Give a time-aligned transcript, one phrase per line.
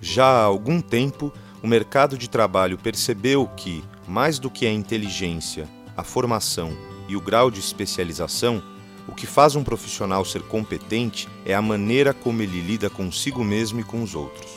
[0.00, 5.68] Já há algum tempo, o mercado de trabalho percebeu que, mais do que a inteligência,
[5.96, 6.76] a formação
[7.08, 8.62] e o grau de especialização,
[9.06, 13.80] o que faz um profissional ser competente é a maneira como ele lida consigo mesmo
[13.80, 14.50] e com os outros.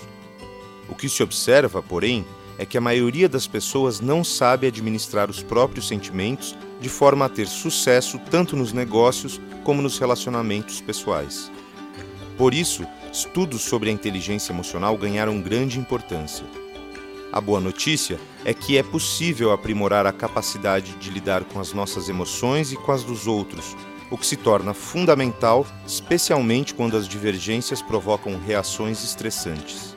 [0.90, 2.26] O que se observa, porém,
[2.58, 7.30] é que a maioria das pessoas não sabe administrar os próprios sentimentos de forma a
[7.30, 11.52] ter sucesso tanto nos negócios como nos relacionamentos pessoais.
[12.38, 16.46] Por isso, estudos sobre a inteligência emocional ganharam grande importância.
[17.32, 22.10] A boa notícia é que é possível aprimorar a capacidade de lidar com as nossas
[22.10, 23.76] emoções e com as dos outros,
[24.10, 29.91] o que se torna fundamental, especialmente quando as divergências provocam reações estressantes.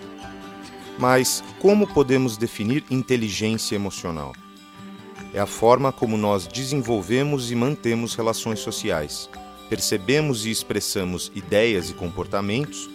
[0.98, 4.32] Mas como podemos definir inteligência emocional?
[5.32, 9.28] É a forma como nós desenvolvemos e mantemos relações sociais,
[9.68, 12.88] percebemos e expressamos ideias e comportamentos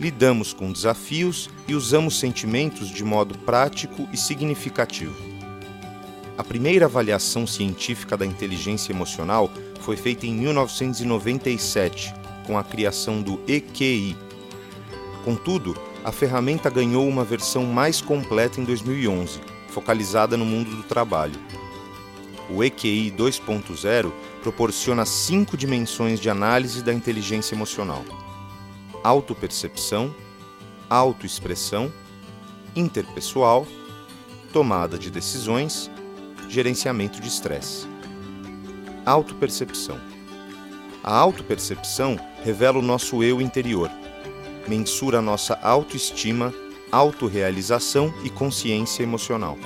[0.00, 5.14] lidamos com desafios e usamos sentimentos de modo prático e significativo.
[6.38, 12.14] A primeira avaliação científica da inteligência emocional foi feita em 1997,
[12.46, 14.16] com a criação do EQI.
[15.24, 21.38] Contudo, a ferramenta ganhou uma versão mais completa em 2011, focalizada no mundo do trabalho.
[22.48, 24.10] O EQI 2.0
[24.42, 28.04] proporciona cinco dimensões de análise da inteligência emocional
[29.02, 30.14] autopercepção,
[30.88, 31.92] autoexpressão,
[32.76, 33.66] interpessoal,
[34.52, 35.90] tomada de decisões,
[36.48, 37.86] gerenciamento de estresse.
[39.06, 39.98] Autopercepção.
[41.02, 43.90] A autopercepção revela o nosso eu interior,
[44.70, 46.54] mensura nossa autoestima,
[46.92, 49.58] autorrealização e consciência emocional.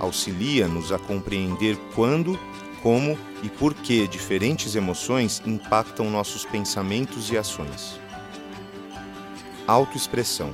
[0.00, 2.36] Auxilia-nos a compreender quando,
[2.82, 8.00] como e por que diferentes emoções impactam nossos pensamentos e ações.
[9.64, 10.52] Autoexpressão.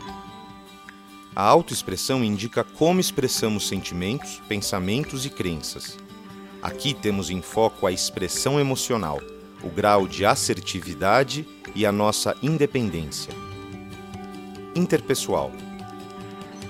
[1.35, 5.97] A autoexpressão indica como expressamos sentimentos, pensamentos e crenças.
[6.63, 9.19] Aqui temos em foco a expressão emocional,
[9.63, 13.47] o grau de assertividade e a nossa independência.
[14.77, 15.51] Interpessoal.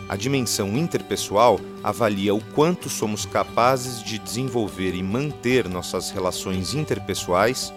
[0.08, 7.72] A dimensão interpessoal avalia o quanto somos capazes de desenvolver e manter nossas relações interpessoais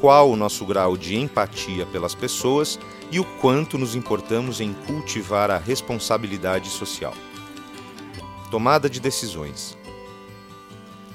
[0.00, 2.76] qual o nosso grau de empatia pelas pessoas
[3.12, 7.14] e o quanto nos importamos em cultivar a responsabilidade social.
[8.50, 9.78] Tomada de decisões.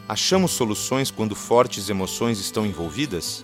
[0.07, 3.43] Achamos soluções quando fortes emoções estão envolvidas?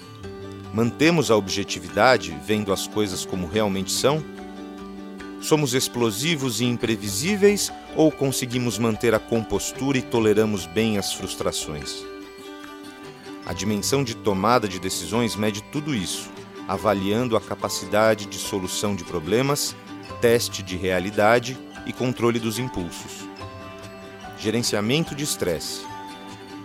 [0.74, 4.38] Mantemos a objetividade vendo as coisas como realmente são?
[5.41, 12.03] Somos explosivos e imprevisíveis ou conseguimos manter a compostura e toleramos bem as frustrações?
[13.45, 16.29] A dimensão de tomada de decisões mede tudo isso,
[16.67, 19.75] avaliando a capacidade de solução de problemas,
[20.22, 23.28] teste de realidade e controle dos impulsos.
[24.38, 25.81] Gerenciamento de estresse.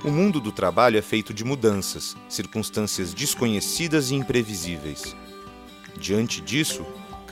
[0.04, 5.16] O mundo do trabalho é feito de mudanças, circunstâncias desconhecidas e imprevisíveis.
[5.98, 6.84] Diante disso,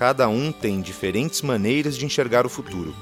[0.03, 2.93] cada um tem diferentes maneiras de enxergar o futuro.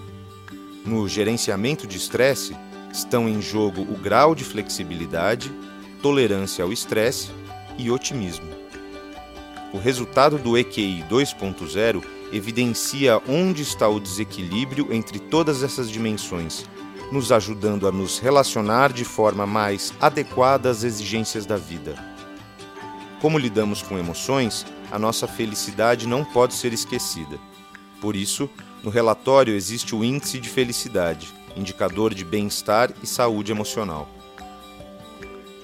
[0.84, 2.54] No gerenciamento de estresse,
[2.92, 5.50] estão em jogo o grau de flexibilidade
[6.02, 7.30] tolerância ao estresse
[7.78, 8.50] e otimismo.
[9.72, 16.66] O resultado do EQI 2.0 evidencia onde está o desequilíbrio entre todas essas dimensões,
[17.10, 21.94] nos ajudando a nos relacionar de forma mais adequada às exigências da vida.
[23.22, 27.38] Como lidamos com emoções, a nossa felicidade não pode ser esquecida.
[28.00, 28.48] Por isso,
[28.82, 34.08] no relatório existe o Índice de Felicidade, indicador de bem-estar e saúde emocional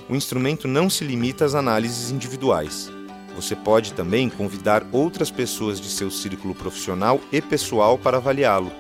[0.09, 2.91] o instrumento não se limita às análises individuais.
[3.35, 8.71] Você pode também convidar outras pessoas de seu círculo profissional e pessoal para avaliá-lo.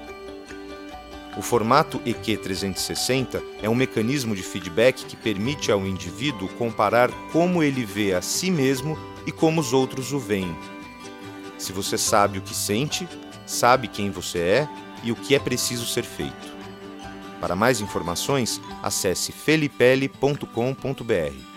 [1.36, 7.62] O formato EQ 360 é um mecanismo de feedback que permite ao indivíduo comparar como
[7.62, 10.56] ele vê a si mesmo e como os outros o veem.
[11.59, 13.06] Se você sabe o que sente,
[13.47, 14.68] sabe quem você é
[15.04, 16.56] e o que é preciso ser feito.
[17.38, 21.55] Para mais informações, acesse felipele.com.br.